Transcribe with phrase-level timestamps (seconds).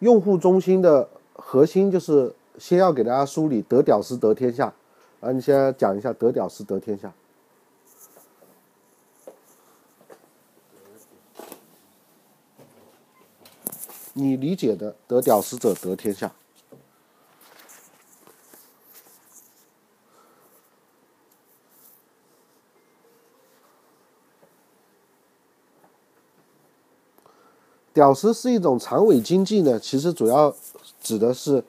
[0.00, 4.72] 用户中心的核心就是先要给大家梳理得屌丝得天下。
[5.20, 7.12] 啊，你先讲一下得屌丝得天下。
[14.12, 16.32] 你理解的得屌丝者得天下。
[27.96, 30.54] 屌丝是一种长尾经济呢，其实主要
[31.00, 31.64] 指的是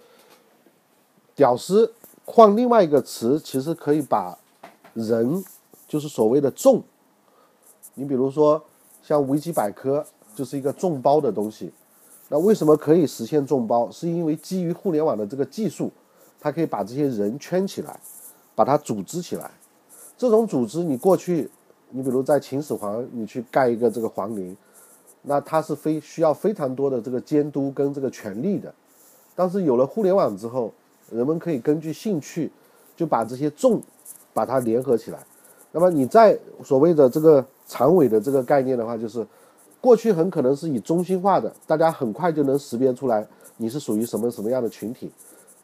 [1.34, 1.94] 屌丝
[2.26, 4.38] 换另外一个词，其实可以把
[4.94, 5.42] 人
[5.88, 6.84] 就是所谓的众。
[7.94, 8.62] 你比如说
[9.02, 10.06] 像维基百科
[10.36, 11.72] 就是一个众包的东西，
[12.28, 13.90] 那为什么可以实现众包？
[13.90, 15.90] 是因为基于互联网的这个技术，
[16.42, 17.98] 它可以把这些人圈起来，
[18.54, 19.50] 把它组织起来。
[20.18, 21.50] 这种组织，你过去，
[21.92, 24.58] 你比如在秦始皇，你去盖一个这个皇陵。
[25.30, 28.74] 那它是非需要非常多的这个监督跟这个权力的，
[29.36, 30.74] 但是有了互联网之后，
[31.12, 32.50] 人们可以根据兴趣，
[32.96, 33.82] 就把这些众，
[34.34, 35.20] 把它联合起来。
[35.74, 39.28] 那么你在所谓的这个长尾的这个概念的话，就是
[39.82, 45.12] 过去很可能是以中心化的，大家很快就能识别出来你是属于什么什么样的群体，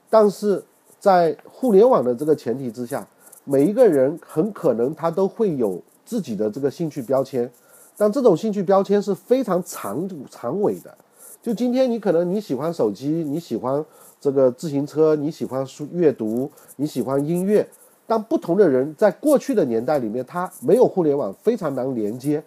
[0.10, 0.62] 但是
[1.00, 3.08] 在互联网的这个前提之下，
[3.46, 7.50] 每一个人很可能他都会有自己的这个兴趣标签。
[7.96, 10.98] 但这种兴趣标签是非常长长尾的，
[11.42, 13.84] 就今天你可能你喜欢手机，你喜欢
[14.20, 17.68] 这个自行车，你喜欢书阅读，你喜欢音乐，
[18.08, 22.44] 但不同的人在过去的年代里面，他没有互联网，非常难连接。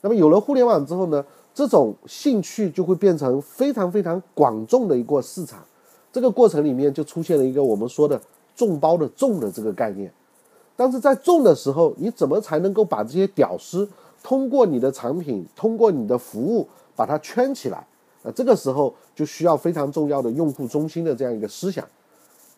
[0.00, 5.58] 那么有了互联网之后呢，这种兴趣就会变成非常非常广众的一个市场。
[6.10, 8.18] 这个过程里面就出现了一个我们说的
[8.56, 10.10] “众包”的“众”的这个概念。
[10.74, 13.86] 但是在众的时候，你怎么才能够把这些屌丝？
[14.22, 17.86] 通过你的产品，通过你的服务，把它圈起来，
[18.22, 21.86] 那这个时候就需要非常重要的用户中心的这样一个思想。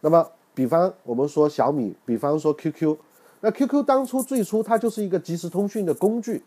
[0.00, 2.96] 那么，比方我们说小米，比方说 QQ，
[3.40, 6.42] 那 QQ 当初最初它就是一个即时通讯的工具，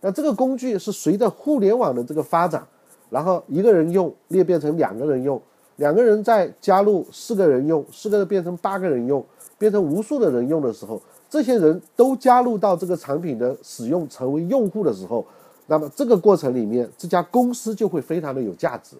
[0.00, 2.66] 那这个工具是随着互联网的这个发展，
[3.08, 5.40] 然后一个人用裂变成两个人用，
[5.76, 9.24] 两个人再加入四个人用，四个人变成八个人用，
[9.56, 11.00] 变成无数的人用的时候。
[11.36, 15.22] 这些人都加入到这个产品的使用，成为用户的时候，
[15.66, 18.96] 那么这个过程里面，这家公司就会非常的有价值。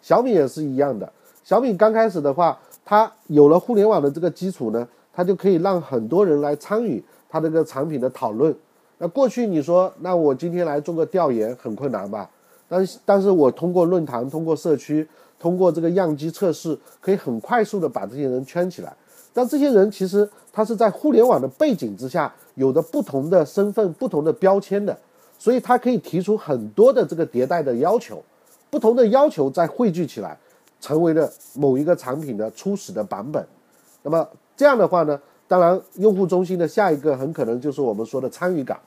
[0.00, 1.12] 小米也是一样的，
[1.42, 8.54] 小米刚开始的话，它有了互联网的这个基础呢，它就可以让很多人来参与它这个产品的讨论。
[8.98, 12.30] 那过去你说，那我今天来做个调研很困难吧？
[12.68, 15.04] 但是，但是我通过论坛、通过社区、
[15.40, 18.94] 通过这个样机测试，可以很快速的把这些人圈起来。
[19.34, 24.96] 但这些人其实他是在互联网的背景之下，有着不同的身份、不同的标签的，
[25.36, 28.22] 所以他可以提出很多的这个迭代的要求，
[28.70, 30.38] 不同的要求再汇聚起来，
[30.80, 33.44] 成为了某一个产品的初始的版本。
[34.04, 38.78] 那么这样的话呢，当然用户中心的下一个很可能就是我们说的参与感。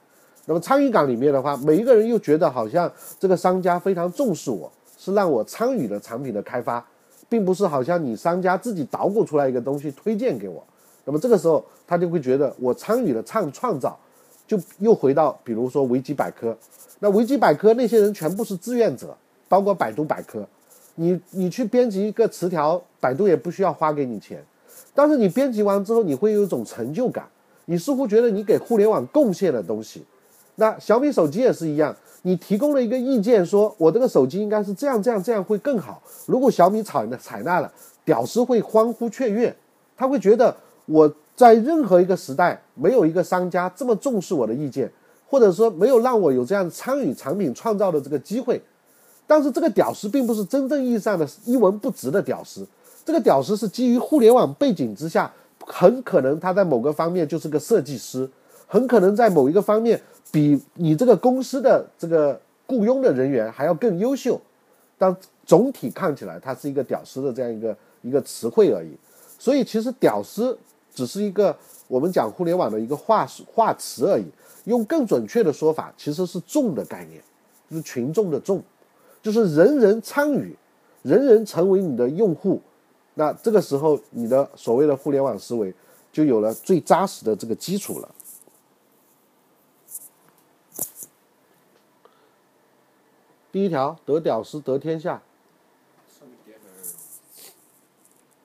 [0.45, 6.85] 那么参与感里面的话，每一个人又觉得好像这个商家非常重视我，是让我参与了产品的开发。
[7.29, 10.63] 并不是好像你商家自己捣鼓出来一个东西推荐给我，
[11.05, 13.97] 那么这个时候他就会觉得我参与了创创造，
[14.47, 16.57] 就又回到比如说维基百科，
[16.99, 19.15] 那维基百科那些人全部是志愿者，
[19.47, 20.47] 包括百度百科，
[20.95, 24.43] 你你去编辑一个词条，百度也不需要花给你钱，
[24.95, 27.27] 但是你编辑完之后你会有一种成就感，
[27.65, 30.03] 你似乎觉得你给互联网贡献了东西，
[30.59, 31.95] 那小米手机也是一样。
[32.23, 36.01] 你提供了一个意见，说我这个手机应该是这样这样这样会更好。
[36.25, 37.71] 如果小米采纳采纳了，
[38.03, 39.55] 屌丝会欢呼雀跃，
[39.95, 40.53] 他会觉得
[40.87, 44.91] 我在任何一个时代没有一个商家这么重视我的意见，
[45.29, 48.61] 或者说没有让我有这样参与产品创造的这个机会。
[49.25, 52.67] 但是这个屌丝并不是真正意义上的一文不值的屌丝，
[53.05, 55.31] 这个屌丝是基于互联网背景之下，
[55.65, 58.29] 很可能他在某个方面就是个设计师，
[58.67, 59.99] 很可能在某一个方面。
[60.29, 64.39] 比你这个公司的这个雇佣的人员还要更优秀，
[64.97, 68.91] 但总体看起来，它是一个屌丝的这样一个一个词汇而已。
[69.39, 70.55] 所以，其实屌丝
[70.93, 71.55] 只是一个
[71.87, 74.25] 我们讲互联网的一个话话词而已。
[74.65, 77.23] 用更准确的说法，其实是众的概念，
[77.71, 78.61] 就是群众的众，
[79.23, 80.53] 就是人人参与，
[81.03, 82.61] 人人成为你的用户。
[83.13, 85.73] 那这个时候，你的所谓的互联网思维
[86.11, 88.09] 就有了最扎实的这个基础了。
[93.57, 95.19] 第一条得屌丝得天下，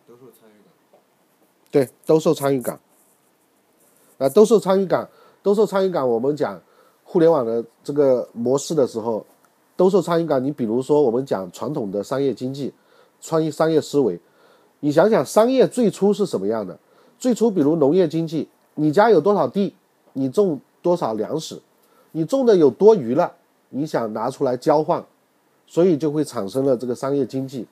[0.08, 0.98] 都受参与感。
[1.70, 2.80] 对，都受参与感。
[4.16, 5.06] 啊，都受参与感，
[5.42, 6.08] 都受参与感。
[6.08, 6.58] 我们讲
[7.04, 9.26] 互联网的这个模式的时候，
[9.76, 10.42] 都受参与感。
[10.42, 12.72] 你比如说，我们讲传统的商业经济，
[13.20, 14.18] 创意商业思维。
[14.80, 16.78] 你想想，商业最初是什么样的？
[17.18, 19.74] 最初，比如农业经济，你家有多少地，
[20.14, 21.60] 你种多少粮食，
[22.12, 23.36] 你种的有多余了，
[23.72, 25.04] 你想拿出来交换，
[25.66, 27.66] 所以就会产生了这个商业经济。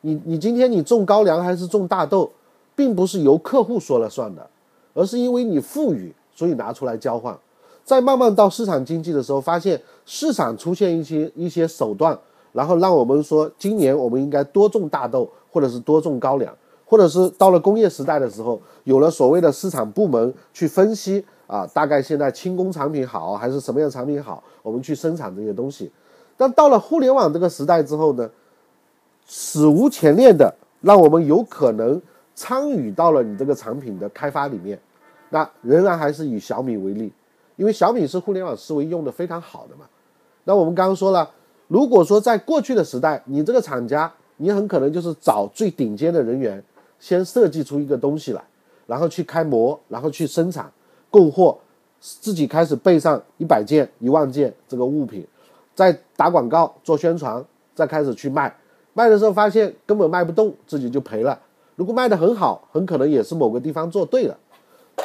[0.00, 2.30] 你你今天你种高粱还是种大豆，
[2.74, 4.48] 并不是由客户说了算的，
[4.94, 7.36] 而是因为你富裕，所以拿出来交换。
[7.84, 12.18] 再慢慢到市场经济的时候，发现市场出现一些一些手段，
[12.52, 16.54] 然后让我们说，今年我们应该多种大豆，或者是多种高粱，
[16.86, 25.90] 或者是到了工业时代的时候，有了所谓的市场部门去分析啊，大概现在轻工产品好还是什么样产品好，我们去生产这些东西。
[26.36, 28.30] 但到了互联网这个时代之后呢？
[29.26, 31.98] 史无前例的，让我们有可能
[32.34, 34.78] 参与到了你这个产品的开发里面。
[35.30, 37.10] 那仍然还是以小米为例，
[37.56, 39.86] 因为小米是互联网思维用的非常好的嘛。
[40.44, 41.30] 那我们刚刚说了，
[41.68, 46.62] 如果说在过去的时代，你这个厂家，你很可能就是找最顶尖的人员，
[47.00, 48.44] 先设计出一个东西来，
[48.86, 50.70] 然后去开模，然后去生产、
[51.14, 51.56] 供货，
[52.00, 55.24] 自己开始备上一百件、一万件这个物品，
[55.76, 58.52] 再打广告、做宣传，再开始去卖。
[58.94, 61.38] 卖的时候发现根本卖不动，自己就赔了。
[61.76, 64.36] 如果卖得很好，很可能也是某个地方做对了。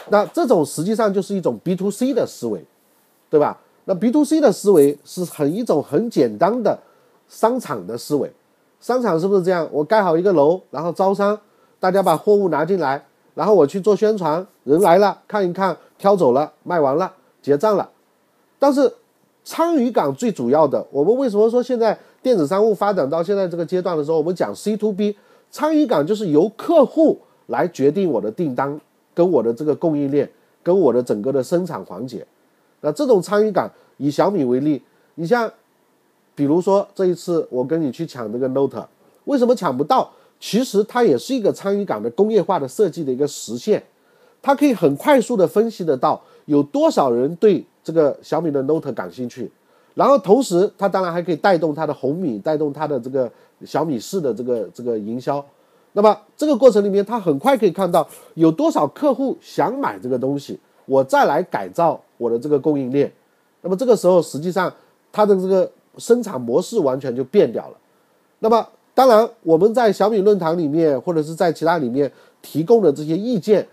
[0.09, 2.65] 那这种实际上就是一种 B to C 的思维，
[3.29, 3.59] 对吧？
[3.85, 6.79] 那 B to C 的思维是很一种很简单的
[7.27, 8.31] 商场的思维。
[8.79, 9.67] 商场是不是这样？
[9.71, 11.39] 我盖好一个楼，然后招商，
[11.79, 17.13] 大家把货物拿进来，然后我去做宣传，人来了看一看，挑走了，卖完了，
[17.43, 17.87] 结账了。
[18.57, 18.91] 但是
[19.43, 21.99] 参与感最主要的，我们为什么说现在？
[22.21, 25.15] 电子商务发展到现在这个阶段的时候，我们讲 C to B，
[25.49, 27.17] 参与感就是由客户
[27.47, 28.77] 来决定我的订单，
[29.13, 30.29] 跟我的这个供应链，
[30.61, 32.27] 跟我的整个的生产环节。
[32.81, 34.81] 那这种参与感，以小米为例，
[35.15, 35.49] 你像，
[36.35, 38.85] 比如说这一次我跟你去抢这个 Note，
[39.23, 40.11] 为什么抢不到？
[40.41, 43.81] 其实它也是一个参与感的工业化的设计的一个实现，
[44.41, 49.51] 它可以很快速的分析得到有多少人对这个小米的 Note 感兴趣。
[49.95, 53.29] 然后同时，它当然还可以带动它的红米，带动它的这个
[53.65, 55.43] 小米四的这个这个营销。
[55.93, 63.11] 那么这个过程里面，它很快可以看到有多少客户想买这个东西，我再来改造我的这个供应链。
[63.61, 64.73] 那么这个时候，实际上
[65.11, 67.77] 它的这个生产模式完全就变掉了。
[68.37, 72.09] 那么当然，我们在小米论坛里面或者是在其他里面
[72.41, 73.67] 提供的这些意见，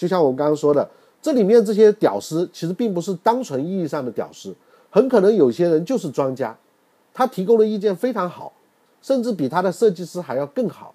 [0.00, 0.88] 就像我刚刚说的，
[1.20, 4.54] 这里面这些屌丝其实并不是单纯意义上的屌丝。
[4.88, 6.56] 很可能有些人就是专家，
[7.12, 8.50] 他提供的意见非常好，
[9.02, 10.94] 甚至比他的设计师还要更好。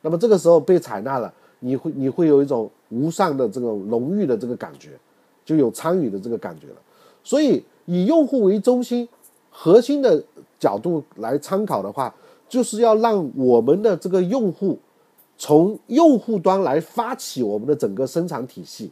[0.00, 4.98] 那么这个时候被采纳了，你会你会有一种无上的这种荣誉的这个感觉，
[5.44, 6.76] 就有参与的这个感觉了。
[7.22, 9.06] 所以以用户为中心，
[9.50, 10.24] 核心的
[10.58, 12.14] 角度来参考的话，
[12.48, 14.78] 就是要让我们的这个用户
[15.38, 18.90] 从用户端来发起我们的整个生产体系，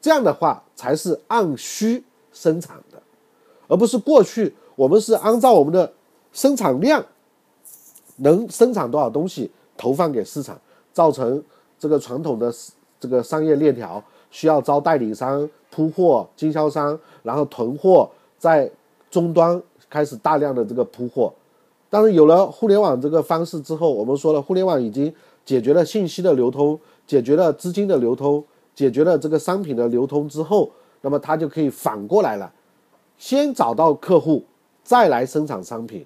[0.00, 3.02] 这样的话才是按需生产的。
[3.68, 5.92] 而不是过去我们是按照我们的
[6.32, 7.04] 生产量
[8.18, 10.56] 能生产多少东西投放给市场，
[10.92, 11.42] 造成
[11.78, 12.52] 这个传统的
[13.00, 18.08] 这个商业链条需要招代理商铺货、经销商，然后囤货，
[18.38, 18.70] 在
[19.10, 19.60] 终端
[19.90, 21.32] 开始大量的这个铺货。
[21.90, 25.12] 但是有了互联网这个方式之后，我们说了，互联网已经
[25.46, 32.52] 解决了信息的流通，解决了资金的流通，解决了这个商品的流通之后，那么它就可以反过来了。
[33.16, 34.44] 先找到客户，
[34.82, 36.04] 再来生产商品。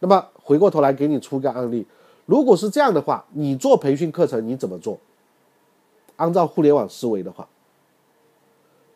[0.00, 1.86] 那么回过头来给你出个案例，
[2.26, 4.98] 如果是这样的话，你做培训课程你怎么做？
[6.16, 7.48] 按照互联网思维的话，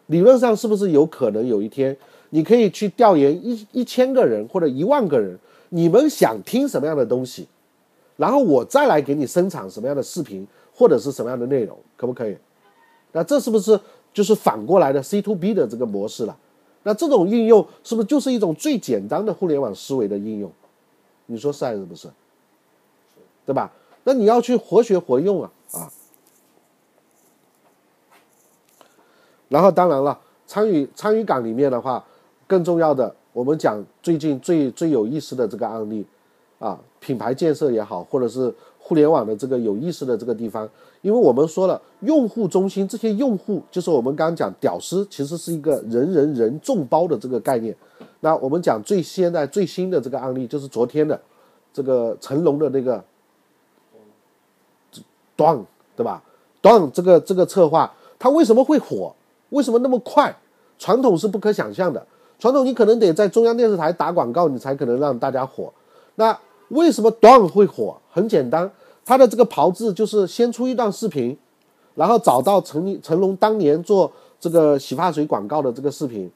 [0.06, 1.96] 理论上是不是有可能有一天，
[2.30, 5.38] 你可以去调研一一千个人或者一万个人，
[5.70, 7.48] 你们想听什么样的东西，
[8.16, 12.36] 然后我再来给你生产什么样的视频或者是什么样的内容，可不可以？
[13.12, 13.78] 那这是不是
[14.12, 16.36] 就是反过来的 C to B 的这个模式了？
[16.82, 20.50] 那这种应用是不是就是一种最简单的互联网思维的应用？
[21.26, 22.08] 你说是还是不是？
[23.44, 23.72] 对吧？
[24.04, 25.90] 那你要去活学活用啊啊！
[29.48, 32.04] 然后当然了，参与参与感里面的话，
[32.46, 36.06] 更重要的，我们讲最近最最有意思的这个案例
[36.58, 38.52] 啊，品牌建设也好，或者是。
[38.88, 40.68] 互联网的这个有意思的这个地方，
[41.02, 47.74] 因为我们说了用户中心，这些用户就是我们刚刚讲屌丝，其实是一个人人人众包的这个概念。
[48.20, 51.20] 那我们讲最现在最新的这个案例，就是昨天的
[51.72, 53.02] 这个成龙的那个
[55.34, 55.60] 端，
[55.96, 56.22] 对吧？
[56.62, 59.12] 端这个这个策划，它为什么会火？
[59.50, 60.32] 为什么那么快？
[60.78, 62.06] 传统是不可想象的，
[62.38, 65.72] 传统你可能得在中央电视台打广告，你才可能让大家火。
[66.14, 67.96] 那为什么短会火？
[68.10, 68.70] 很简单，
[69.04, 71.36] 它的这个炮制就是先出一段视频，
[71.94, 76.30] 然后找到成成龙当年做这个洗发水广告的这个视频，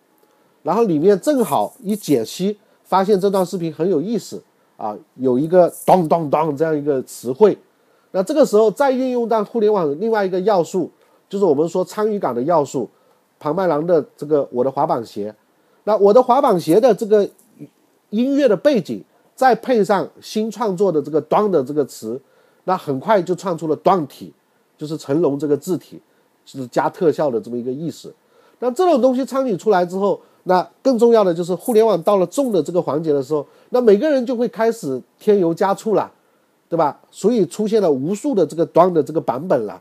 [0.63, 4.43] 然后里面正好一解析，发现这段视频很有意思
[4.77, 7.57] 啊，有一个咚咚咚这样一个词汇，
[8.13, 10.91] 那这个时候再运用到互联网另外一个要素，
[11.29, 12.89] 就是我们说参与感的要素，
[13.39, 15.35] 庞麦郎的这个我的滑板鞋，
[15.85, 17.29] 那我的滑板鞋的这个
[18.11, 19.03] 音乐的背景。
[19.41, 22.21] 再配上新创作的这个“端”的这个词，
[22.65, 24.31] 那很快就创出了“端体”，
[24.77, 25.99] 就是成龙这个字体，
[26.45, 28.13] 就是加特效的这么一个意思。
[28.59, 36.13] 那这种东西参与出来之后，那更重要的就是互联网到了重的这个环节的时候，那每个人就会开始添油加醋了，
[36.69, 37.01] 对吧？
[37.11, 39.81] 所以出现了无数的这个“端”的这个版本了。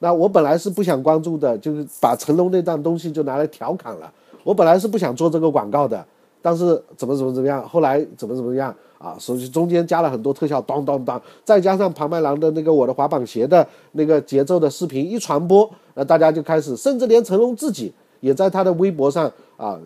[0.00, 4.12] 那我本来是不想关注的，就是把成龙那段东西就拿来调侃了。
[4.44, 6.04] 我本来是不想做这个广告的，
[6.40, 8.74] 但是怎么怎么怎么样，后来怎么怎么样。
[8.98, 19.78] 啊，所以中间加了很多特效，当当当，再加上庞麦郎的那个我的滑板鞋的那个节奏的视频一传播，那大家就开始，甚至连成龙自己也在他的微博上啊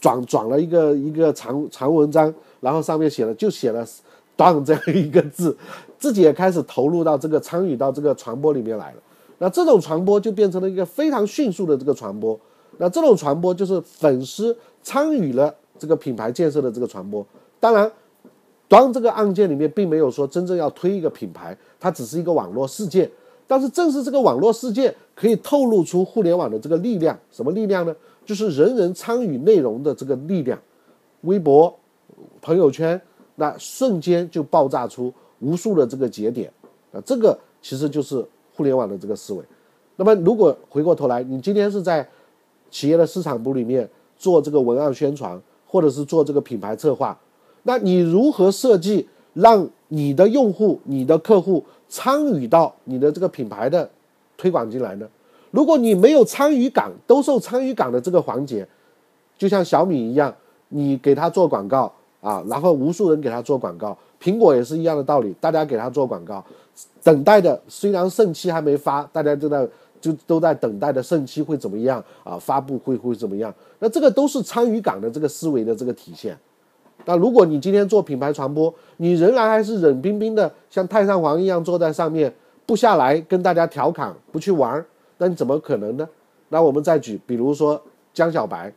[0.00, 3.84] 转转了一个一个长长文章，然后上面写了就写了
[4.36, 5.56] “当”这样一个字，
[5.98, 8.98] 自己也开始投入到这个参与到这个传播里面来了。
[9.38, 12.38] 那这种传播就变成了一个非常迅速的这个传播，
[12.78, 17.26] 那这种传播就是粉丝参与了这个品牌建设的这个传播，
[17.60, 17.90] 当然。
[18.66, 23.08] 当这个案件里面并没有说真正要推一个品牌，它只是一个网络事件。
[23.46, 27.94] 但是正是这个网络事件可以透露出互联网的这个力量，什么力量呢？
[28.24, 30.58] 就是人人参与内容的这个力量。
[31.20, 31.72] 微博、
[32.40, 33.00] 朋友圈，
[33.36, 36.50] 那瞬间就爆炸出无数的这个节点
[36.90, 37.00] 啊！
[37.04, 38.26] 这个其实就是
[38.56, 39.44] 互联网的这个思维。
[39.96, 42.08] 那么如果回过头来，你今天是在
[42.70, 45.40] 企业的市场部里面做这个文案宣传，
[45.74, 47.18] 或者是做这个品牌策划。
[47.64, 53.90] 那你如何设计，让你的用户、你的客户参与到你的这个品牌的
[54.36, 55.08] 推广进来呢？
[55.50, 58.64] 如果你没有参与感，都受参与感的这个环节，
[59.36, 60.32] 就像小米一样，
[60.68, 66.44] 你给他做广告啊，然后无数人给他做广告，苹果也是一样的道理，大家给他做广告，
[67.02, 69.68] 等待的虽然盛期还没发，大家都在
[70.04, 72.38] 就都在等待的圣期会怎么样啊？
[72.38, 73.52] 发布会会怎么样？
[73.78, 76.36] 那这个都是参与感的这个思维的这个体现。
[77.06, 82.34] 那如果你今天做品牌传播，你仍然还是冷冰冰的，像太上皇一样坐在上面
[82.66, 84.84] 不下来跟大家调侃，不去玩，
[85.16, 86.06] 那你怎么可能呢？
[86.50, 87.80] 那我们再举，比如说
[88.12, 88.70] 江小白，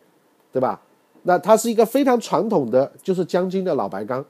[0.53, 0.79] 对吧？
[1.23, 4.23] 那他是一个非常传统的，就是江津的老白干。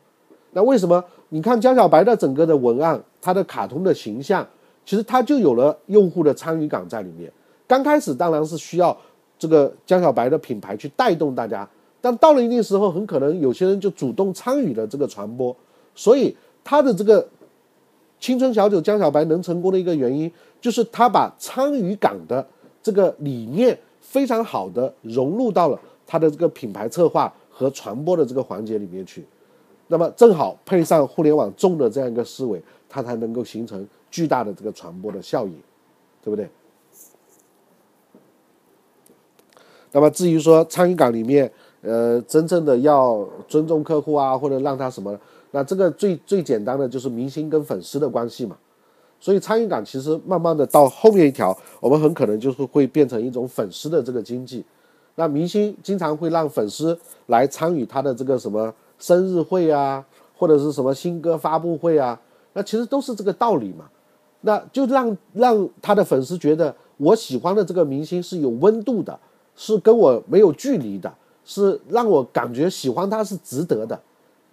[0.53, 1.03] 那为什么？
[1.29, 4.47] 你看江小白的整个的文案，他的卡通的形象，
[4.87, 7.29] 其实他就有了用户的参与感在里面。
[7.67, 8.97] 刚开始当然是需要
[9.37, 11.67] 这个江小白的品牌去带动大家。
[11.99, 15.53] 但到了一定时候，很可能有些人就主动参与了这个传播，
[15.93, 17.27] 所以他的这个
[18.17, 22.47] 青春小酒江小白能成功的一个原因，就是他把参与感的
[22.81, 29.25] 这个理念非常好的融入到了他的这个品牌策划和传播的这个环节里面去，
[29.87, 35.53] 那么正好配上互联网重的这样一个思维，它才能够形成巨大的这个传播的效应，
[36.23, 36.49] 对不对？
[39.91, 41.51] 那么至于说参与感里面，
[41.81, 45.17] 呃，真正的要尊重客户啊，或者让他什么？
[45.51, 48.57] 那这个最最简单的就是明星跟粉丝的关系嘛。
[49.19, 54.63] 所以参与感其实慢慢的到后面一条，我们很可能就是会变成一种粉丝的这个经济。
[55.15, 60.05] 那明星经常会让粉丝来参与他的这个什么生日会啊，
[60.37, 62.19] 或者是什么新歌发布会啊，
[62.57, 63.85] 那其实都是这个道理嘛。
[64.41, 69.17] 那就让让他的粉丝觉得我喜欢的这个明星是有温度的，
[69.55, 71.13] 是跟我没有距离的。
[71.49, 73.97] 是让我感觉喜欢他是值得的，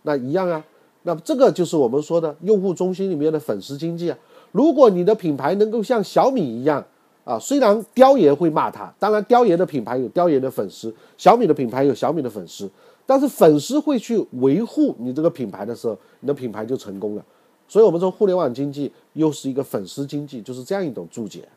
[0.03, 0.65] 那一样啊，
[1.03, 4.17] 那这个就是我们说的用户中心里面的粉丝经济啊。
[4.53, 6.85] 如果你的品牌能够像小米一样
[7.25, 12.71] 啊，虽然雕爷会骂他，当然雕爷的品牌有雕爷的粉丝，小米的品牌有小米的粉丝，
[13.05, 17.25] 但是粉丝会去维护你这个品牌的时候，你的品牌就成功了。
[17.67, 21.49] 所以，我们说互联网经济又是一个粉丝经济，就是这样一种注解，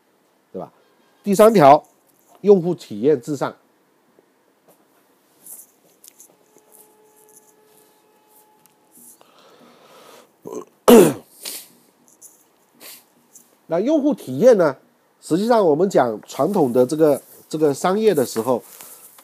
[0.52, 0.72] 对吧？
[1.22, 1.84] 第三条，
[2.40, 3.54] 用户体验至上。
[13.66, 14.76] 那用户体验呢？
[15.20, 18.62] 实际上，我们讲传统的这个这个商业的时候，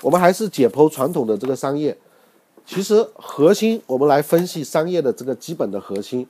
[0.02, 1.96] 我们还是解剖传统的这个商业。
[2.66, 6.26] 其实核心，我们来分析商业的这个基本的核心。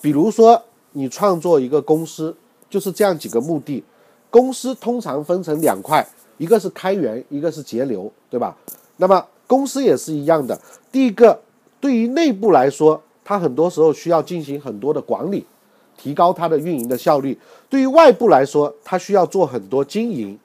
[0.00, 0.62] 比如说，
[0.92, 2.34] 你创作一个公司，
[2.70, 3.82] 就是这样几个目的。
[4.30, 8.56] 公司通常分成两块，一个是开源，一个是节流，对吧？
[8.96, 10.60] 那么公司也是一样的。
[10.92, 11.40] 第一个，
[11.80, 13.02] 对于内部来说。
[13.24, 15.44] 它很多时候需要进行很多的管理，
[15.98, 17.38] 提高它的运营的效率。
[17.68, 20.38] 对于外部来说，它需要做很多经营，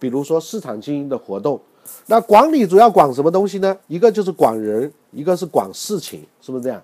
[0.00, 1.60] 比如说市场经营的活动。
[2.06, 3.76] 那管理主要管什么东西呢？
[3.86, 6.82] 一个就是管人，一个是管事情，是不是这样？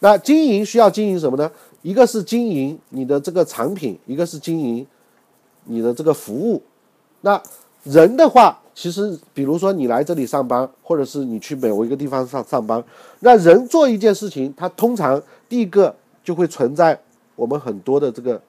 [0.00, 1.50] 那经营需要经营什么呢？
[1.82, 4.86] 一个是经营你的这个产品，一个是经营
[5.64, 6.60] 你的这个服务。
[7.20, 7.40] 那
[7.84, 12.82] 人的话，其实比如说你来这里上班，或者是你去某一个地方上上班，
[13.20, 17.00] 那人做一件事情，他通常第一个就会存在
[17.36, 18.40] 我们很多的这个，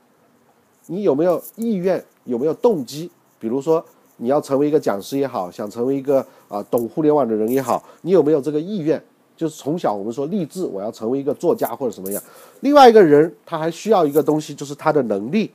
[0.88, 3.10] 你有没有意愿，有没有动机？
[3.40, 3.84] 比如说
[4.18, 9.02] 你要成为一个讲师也好，想成为一个啊懂互联网的人也好，你有没有这个意愿？
[9.40, 12.22] 就是从小我们说励志，我要成为一个作家或者什么样。
[12.60, 15.50] 另外一个人他还需要一个东西，就是他的能力，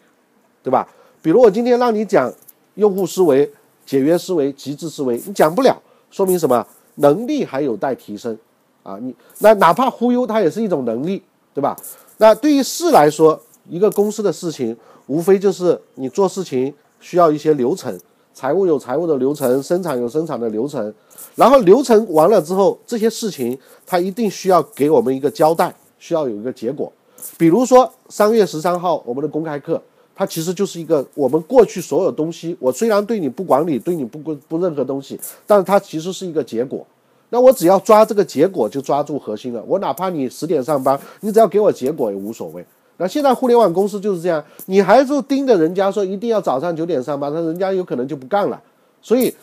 [0.62, 0.88] 对吧？
[1.21, 2.33] 比如我今天让你讲
[2.76, 3.53] 用户思维、
[3.85, 5.79] 简约思维、极致思维，你讲不了，
[6.11, 6.67] 说明什么？
[6.95, 8.38] 能力还有待提升
[8.83, 8.99] 啊！
[9.03, 11.23] 你那哪怕忽悠，它也是一种能力，
[11.53, 11.76] 对吧？
[12.17, 13.38] 那对于事来说，
[13.69, 14.75] 一个公司的事情，
[15.09, 18.00] 无非就是你做事情需要一些流程。
[18.35, 20.93] 财务有财务的流程，生产有生产的流程，
[21.37, 26.93] 然后流程完了之后，这些事情它一定需要给我们一个交代，需要有一个结果。
[27.38, 29.81] 比如说三月十三号我们的公开课，
[30.17, 36.85] 它其实就是一个我们过去所有东西，我虽然对你不管理，对你不不不任何东西，但是它其实是一个结果。
[37.31, 39.62] 那我只要抓这个结果，就抓住核心了。
[39.67, 42.64] 我哪怕你十点上班，你只要给我结果也无所谓。
[42.96, 48.62] 那现在互联网公司就是这样，你还是盯着人家说一定要早上九点上班，那人家有可能就不干了。
[49.02, 49.34] 所以，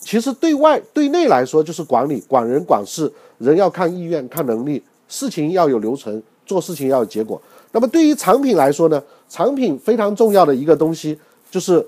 [0.00, 7.40] 其实对外对内来说就是管理，管人管事，人要看意愿、看能力，事情要有流程，做事情要有结果。
[7.72, 11.18] 那么对于产品来说呢，产品非常重要的一个东西
[11.50, 11.86] 就是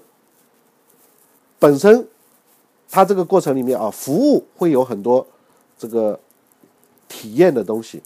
[1.59, 2.07] 本身
[2.91, 5.27] 它这个过程里面啊，服务会有很多
[5.79, 6.19] 这个
[7.09, 8.03] 体验的东西。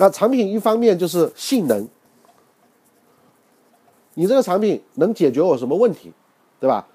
[0.00, 1.86] 那产品一方面就是性能，
[4.14, 6.12] 你这个产品能解决我什么问题，
[6.60, 6.86] 对吧？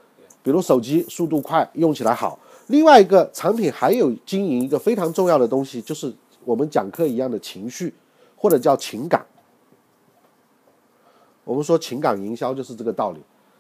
[0.42, 2.40] 比如手机速度快，用起来好。
[2.68, 6.14] 另外一个产品还有经营一个非常重要的东西，就是
[6.46, 7.94] 我们讲课一样的情绪，
[8.38, 9.26] 或者叫情感。
[11.44, 13.20] 我们说情感营销就是这个道理，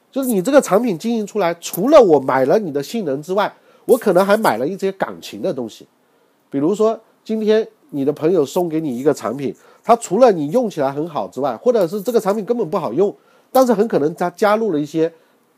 [0.10, 5.86] 就是你这个产品经营出来，除了我买了你的性能之外，我可能还买了一些感情的东西，
[6.50, 7.68] 比如说今天。
[7.94, 13.16] 你的朋友送给你一个产品，它除了你用起来很好之外，或者是这个产品根本不好用，
[13.52, 15.12] 但是很可能它加入了一些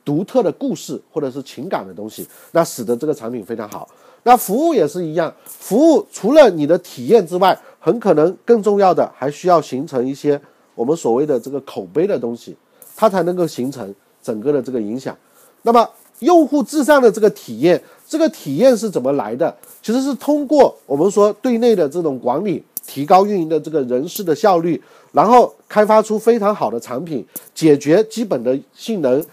[0.03, 3.87] 独特的故事或者是情感的东西，那使得这个产品非常好。
[4.23, 10.39] 那服务也是一样，服务除了你的体验之外，很可能更重要的还需要形成一些
[10.73, 12.55] 我们所谓的这个口碑的东西，
[12.95, 15.15] 它才能够形成整个的这个影响。
[15.61, 15.87] 那么
[16.19, 17.81] 用户至上的这个体验。
[18.07, 19.53] 这个体验是怎么来的？
[19.81, 24.79] 其实是通过我们说对内的这种管理，提高运营的这个人事的效率，
[25.11, 27.25] 然后开发出非常好的产品，
[27.55, 29.25] 解决基本的性能，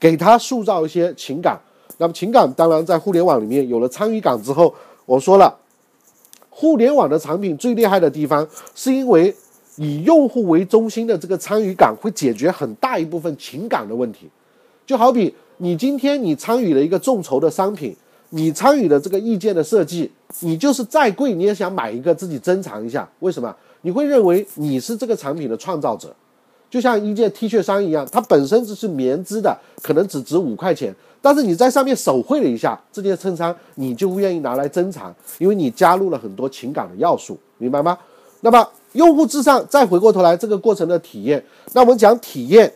[0.00, 1.60] 给他塑造一些情感。
[1.98, 5.54] 那么情感当然在互联网里面有了参与感之后，我说了，
[6.48, 9.34] 互联网的产品最厉害的地方，是因为
[9.76, 14.30] 以用户为中心的这个参与感会解决很大一部分情感的问题，
[14.86, 15.34] 就好比。
[15.58, 17.94] 你今天你参与了一个众筹的商品，
[18.30, 23.08] 你参与的这个意见的设计，你就是再贵你也想买一个自己珍藏一下。
[23.18, 23.54] 为什么？
[23.82, 26.14] 你会认为你是这个产品的创造者，
[26.70, 37.98] 就像一件 T 恤衫一样，它本身只是棉织的，可能只值五块钱，但是你在上面手绘了一下这件衬衫，你就愿意拿来珍藏，因为你加入了很多情感的要素，明白吗？
[38.42, 42.72] 那么用户至上，再回过头来这个过程的体验，那我们讲体验，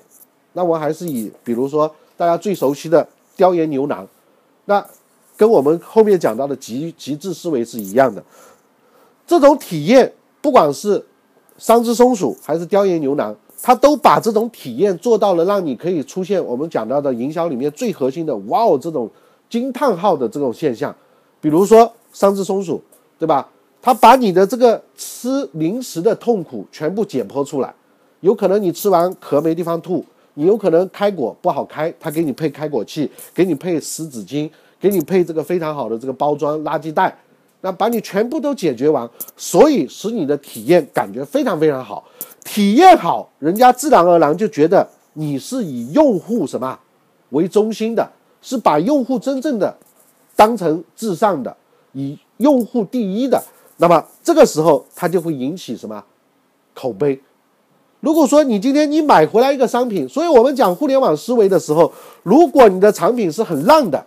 [0.55, 1.95] 那我还是以比如说。
[2.17, 4.07] 大家最熟悉的雕岩牛腩，
[4.67, 4.85] 那
[5.37, 8.23] 跟我们后面讲到的极极致思维是一样的。
[9.27, 11.05] 这种体验，不管是
[11.59, 19.11] 三只松鼠还是雕岩牛腩，它都把这种体验做到了，让你可以出现我们讲到的营销里面最核心的“哇哦”这种
[19.49, 20.95] 惊叹号的这种现象。
[21.41, 22.81] 比如说三只松鼠，
[23.19, 23.49] 对吧？
[23.81, 27.75] 它把你的这个吃零食的痛苦全部解剖出来，
[28.21, 30.05] 有可能你吃完壳没地方吐。
[30.35, 37.17] 你有可能开果不好开，他给你配开果器，给你配湿纸巾，给你配这个非常好的这个包装垃圾袋，
[37.61, 42.05] 那把你全部都解决完，所以使你的体验感觉非常非常好。
[42.45, 46.79] 体验好，人家自然而然就觉得你是以用户什么
[47.31, 49.77] 为中心的，是把用户真正的
[50.35, 51.57] 当成至上的，
[51.93, 53.43] 以用户第一的。
[53.77, 56.03] 那么这个时候，他就会引起什么
[56.75, 57.21] 口碑？
[58.03, 61.93] 如果说你今天你买回来一个商品，所以我们讲互联网思维的时候，
[62.25, 64.05] 如果你的产品是很烂的，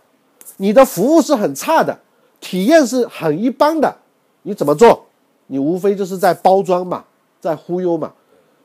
[0.57, 1.97] 你的服务是很差的，
[2.41, 3.95] 体验是很一般的，
[4.41, 5.05] 你怎么做？
[5.47, 7.05] 你无非就是在包装嘛，
[7.39, 8.11] 在忽悠嘛。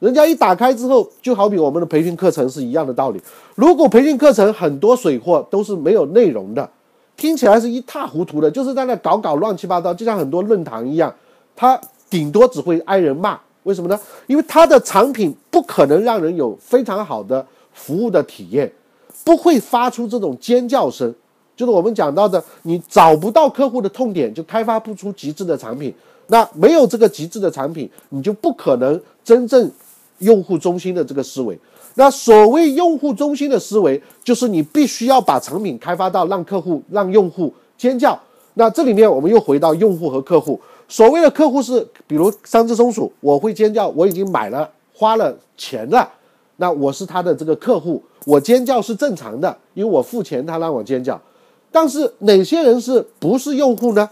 [0.00, 3.22] 人家一打开之后，就好比我们的培训课程是一样的道理。
[3.54, 6.68] 如果培训课程很多水货都是没有内容的，
[7.16, 11.14] 听起来是一塌糊涂的，就是在那搞搞乱七八糟，就像很多论坛一样，
[11.54, 13.38] 他顶多只会挨人骂。
[13.62, 13.98] 为什么呢？
[14.26, 18.70] 因为它的产品不可能让人有非常好的服务的体验，
[19.24, 21.14] 不会发出这种尖叫声。
[21.56, 25.94] 就是我们讲到的，你找不到客户的痛点，就开发不出极致的产品。
[26.28, 29.70] 那没有这个极致的产品，你就不可能真正。
[30.20, 31.58] 用户中心的这个思维，
[31.94, 38.20] 那所谓用户中心的思维，就是你必须要把产品开发到让客户、让用户尖叫。
[38.52, 40.60] 那这里面我们又回到用户和客户。
[40.90, 46.10] 所谓的客户是，比如三只松鼠，我会尖叫，我已经买了，花了钱了，
[46.56, 51.18] 那我是他的这个客户，我尖叫是正常的，因为我付钱，他让我尖叫。
[51.70, 54.10] 但是哪些人是不是用户呢？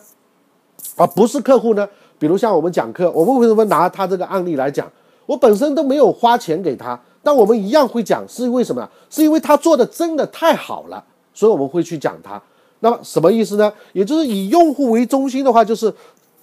[0.95, 1.87] 啊，不是客户呢？
[2.17, 4.89] 比如像我们讲课，我们为什么拿他这个案例来讲？
[5.27, 8.89] 我本身都没有花钱给他，但我们一样会讲，是因为什么？
[9.11, 12.41] 是因为他做的真的太好了，所以我们会去讲他。
[12.81, 13.73] 那么什么意思呢？
[13.93, 15.93] 也就是以用户为中心的话，就是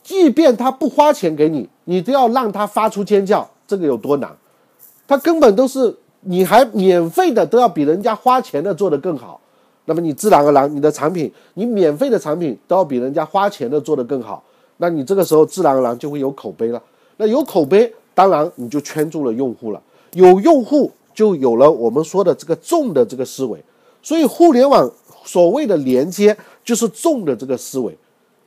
[0.05, 4.29] 即便他不花钱给你，你都要让他发出尖叫，这个有多难？
[5.07, 9.41] 他根本都是你还免费的，都要比人家花钱的做得更好。
[9.85, 14.43] 那么你自然而然，你的产品，你免费的产品都要比人家花钱的做得更好。
[14.77, 16.81] 那你这个时候自然而然就会有口碑了。
[17.17, 17.91] 那有口碑。
[18.13, 19.81] 当然，你就圈住了用户了。
[20.13, 23.61] 有用户，就有了我们说的这个重的这个思维。
[24.01, 24.89] 所以，互联网
[25.25, 27.93] 所谓的连接，就是重的这个思维。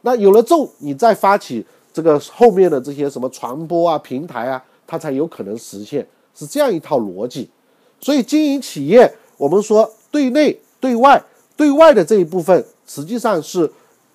[0.03, 6.07] 那有了重，你再发起这个后面的这些什么传播啊、平台啊，它才有可能实现。
[6.35, 7.49] 是这样一套逻辑。
[8.01, 11.21] 所以，经营企业，我们说对内、对外、
[11.57, 13.69] 对外的这一部分，实际上是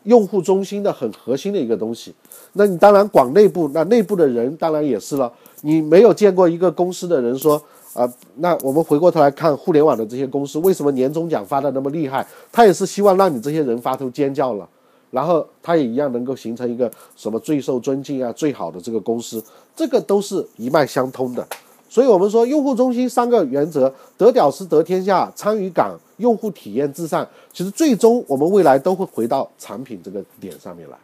[0.03, 2.13] 用户中心的很核心的一个东西。
[2.53, 5.31] 那你当然管内部，那内部的人当然也是了。
[5.63, 7.61] 你没有见过一个公司的人说
[7.93, 12.25] 啊，那我们回过头来看互联网的这些公司，为什么年终奖发的那么厉害？
[12.51, 14.67] 他也是希望让你这些人发出尖叫了，
[15.13, 19.41] 然后他也一样能够形成一个什么最受尊敬啊、最好的这个公司，
[19.75, 21.47] 这个都是一脉相通的。
[21.87, 27.27] 所以，我们说用户中心三个原则：得屌丝得天下，参与感、用户体验至上。
[27.51, 30.97] 其实最终我们未来都会回到产品这个点上面来，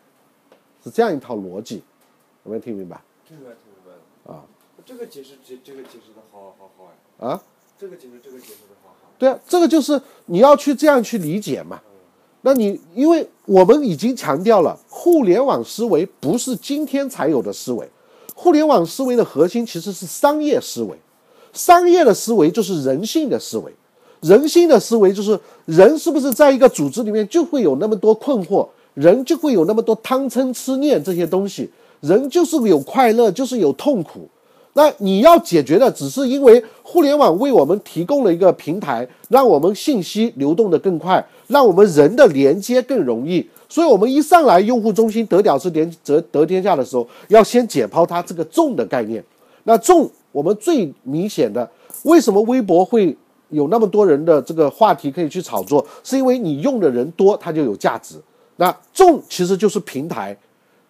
[0.84, 1.84] 是这样一套逻辑，
[2.46, 3.00] 有没有听明白？
[3.28, 3.52] 听明白。
[3.54, 4.42] 听明白了啊，
[4.84, 6.88] 这个解释这这个解释的好好好
[7.20, 7.30] 哎！
[7.30, 7.44] 啊，
[7.78, 9.12] 这个解释这个解释的好好。
[9.20, 11.80] 对啊，这个就是你要去这样去理解嘛。
[12.42, 17.88] 那你因为我们已经强调了，互联网思维不是今天才有的思维，
[18.34, 20.96] 互联网思维的核心其实是商业思维，
[21.52, 23.72] 商业的思维就是人性的思维，
[24.22, 31.70] 人性的思维就是人是不是在一个组织里面就会有那么多困惑，人就会有那么多贪嗔痴念这些东西。
[32.02, 34.22] 人就是有快乐，就是有痛苦。
[34.72, 43.46] 那你要解决的，只是因为互联网为我们提供了一个平台，让我们信息流动的更快，让我们人的连接更容易。
[43.68, 49.24] 所以，我们一上来用户中心得屌丝连得得天下的时候，要先解剖它这个重的概念。
[49.66, 51.70] 那重，我们最明显的，
[52.04, 53.16] 为什么微博会
[53.50, 55.86] 有那么多人的这个话题可以去炒作？
[56.04, 58.16] 是因为你用的人多，它就有价值。
[58.56, 60.36] 那重其实就是平台。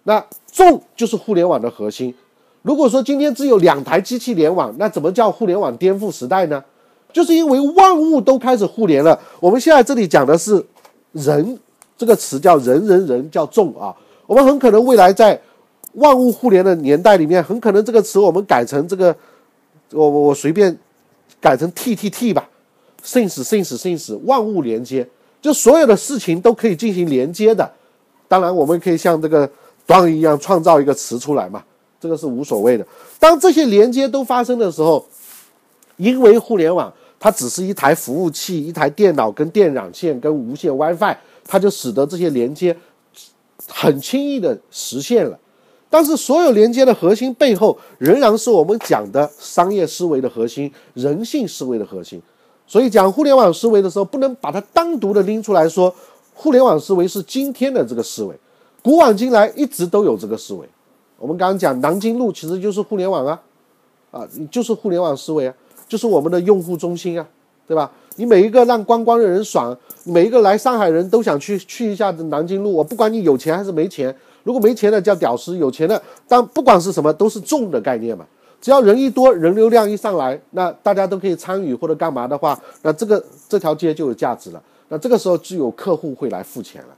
[0.03, 2.13] 那重就是互联网的核心。
[2.61, 6.63] 如果说今天只有两台机器联网，那怎么叫互联网颠覆时代呢？
[7.11, 9.19] 就是因为万物都开始互联了。
[9.39, 10.63] 我们现在这里讲的是
[11.13, 11.59] “人”
[11.97, 13.95] 这个词，叫“人人人”，叫众啊。
[14.25, 15.39] 我们很可能未来在
[15.93, 19.15] 万物互联的年代里面，很可能这个词我们改成这个，
[19.91, 20.77] 我我我随便
[21.41, 22.49] 改成 T T T 吧
[23.03, 25.07] ，since since since 万物连接，
[25.41, 27.71] 就所有的事情都可以进行连接的。
[28.27, 29.49] 当然，我们可以像这个。
[29.89, 31.63] 当一样创造一个词出来嘛，
[31.99, 32.85] 这个是无所谓的。
[33.17, 35.03] 当这些连接都发生的时候，
[35.97, 42.75] 因为互联网它只是一台服务器、一台电脑跟电缆线跟无线 WiFi，它就使得这些连接
[43.67, 45.37] 很轻易的实现了。
[45.89, 52.21] 但是所有连接的核心背后，仍然是我们讲的商业思维的核心、人性思维的核心。
[52.67, 55.93] 所以讲互联网思维的时候，不能把它单独的拎出来说，
[56.33, 58.35] 互联网思维是今天的这个思维。
[58.83, 60.69] 古往今来一直都有这个思维，
[61.17, 63.41] 我们刚刚讲南京路其实就是互联网啊，
[64.11, 65.53] 啊，就是互联网思维啊，
[65.89, 67.27] 就是我们的用户中心啊，
[67.67, 67.91] 对吧？
[68.15, 78.25] 你每一个让观光的人爽，每一个来上海人都想去去一下南京路，我不管你有钱还是没钱，如果没钱的叫屌丝，有钱的，但不管是什么都是重的概念嘛，
[78.61, 86.89] 只要人一多，人流量一上来，那大家都可以参与或者干嘛的话，那这个这条街就有价值了，那这个时候就有客户会来付钱了。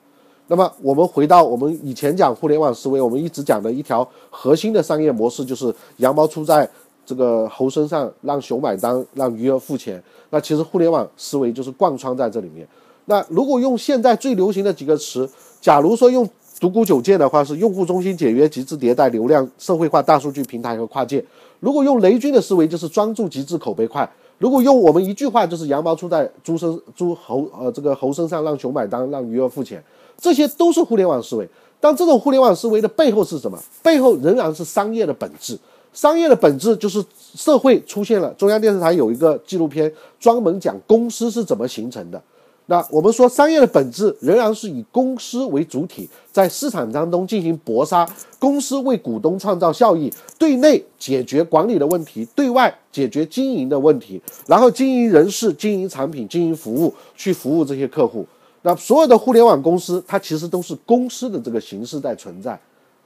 [0.47, 6.67] 那么我们回到我们以前讲互联网思维，我们一直讲的一条核心的商业模式就是羊毛出在
[7.05, 10.01] 这个猴身上，让熊买单，让鱼儿付钱。
[10.29, 12.67] 那其实互联网思维就是贯穿在这里面。
[13.05, 16.27] 那如果用现在最流行的几个词，假如说用
[16.59, 21.23] 独孤九剑的话，是用户中心、简约、极致迭代、流量、社会化、大数据、平台和跨界。
[21.59, 24.09] 如果用雷军的思维，就是专注、极致、口碑快。
[24.37, 29.83] 如果用我们一句话，就是羊毛出在猪身、猪猴呃这个猴身上，让熊买单，让鱼儿付钱。
[30.17, 31.47] 这些都是互联网思维。
[31.79, 33.57] 但这种互联网思维的背后是什么？
[33.81, 35.57] 背后仍然是商业的本质。
[35.93, 38.33] 商业的本质就是社会出现了。
[38.35, 42.21] 中央电视台有一个纪录片，专门讲公司是怎么形成的。
[42.67, 48.07] 那我们说，商业的本质仍然是以公司为主体，在市场当中进行搏杀。
[48.39, 58.25] 公司为股东创造效益，对内解决管理的问题，对外解决经营的问题，然后经营人事、经营产品、经营服务，去服务这些客户。
[58.61, 62.57] 那所有的互联网公司，它其实都是公司的这个形式在存在。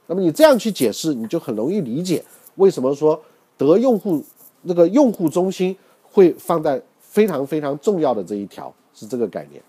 [0.06, 2.22] 那么你这样去解释，你就很容易理解
[2.56, 3.20] 为什么说
[3.56, 4.22] 得用户
[4.62, 5.76] 那个用户中心
[6.10, 8.74] 会放在非常非常重要的这一条。
[8.98, 9.62] 是这个概念，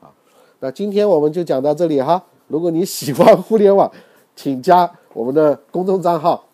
[0.00, 0.06] 啊，
[0.60, 2.22] 那今天我们就讲到这里哈。
[2.46, 3.90] 如果你喜欢互联网，
[4.36, 6.44] 请加我们的公众账号，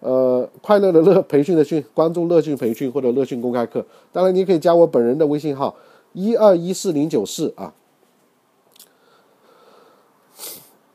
[0.00, 3.86] 呃，快乐的乐培训的训，关注乐讯培训或者乐讯公开课。
[4.10, 5.72] 当然，你可以加我本人的微信号
[6.12, 7.72] 一二一四零九四啊。